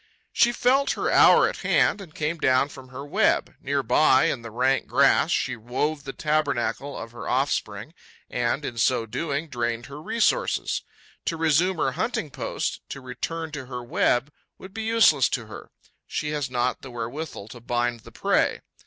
She 0.33 0.51
felt 0.51 0.93
her 0.93 1.11
hour 1.11 1.47
at 1.47 1.57
hand 1.57 2.01
and 2.01 2.15
came 2.15 2.39
down 2.39 2.69
from 2.69 2.87
her 2.87 3.05
web. 3.05 3.53
Near 3.61 3.83
by, 3.83 4.23
in 4.31 4.41
the 4.41 4.49
rank 4.49 4.87
grass, 4.87 5.29
she 5.29 5.55
wove 5.55 6.05
the 6.05 6.11
tabernacle 6.11 6.97
of 6.97 7.11
her 7.11 7.29
offspring 7.29 7.93
and, 8.27 8.65
in 8.65 8.79
so 8.79 9.05
doing, 9.05 9.47
drained 9.47 9.85
her 9.85 10.01
resources. 10.01 10.81
To 11.25 11.37
resume 11.37 11.77
her 11.77 11.91
hunting 11.91 12.31
post, 12.31 12.81
to 12.89 12.99
return 12.99 13.51
to 13.51 13.67
her 13.67 13.83
web 13.83 14.31
would 14.57 14.73
be 14.73 14.81
useless 14.85 15.29
to 15.29 15.45
her: 15.45 15.69
she 16.07 16.29
has 16.31 16.49
not 16.49 16.81
the 16.81 16.89
wherewithal 16.89 17.47
to 17.49 17.59
bind 17.59 17.99
the 17.99 18.11
prey. 18.11 18.61